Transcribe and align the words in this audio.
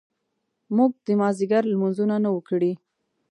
موږ 0.75 0.91
د 1.05 1.07
مازیګر 1.19 1.63
لمونځونه 1.71 2.15
نه 2.23 2.29
وو 2.33 2.41
کړي. 2.49 2.71